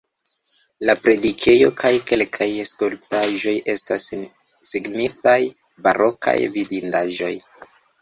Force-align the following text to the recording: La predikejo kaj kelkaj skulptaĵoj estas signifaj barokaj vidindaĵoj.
La 0.89 0.95
predikejo 1.01 1.67
kaj 1.81 1.91
kelkaj 2.13 2.49
skulptaĵoj 2.71 3.55
estas 3.77 4.09
signifaj 4.73 5.39
barokaj 5.87 6.39
vidindaĵoj. 6.61 7.35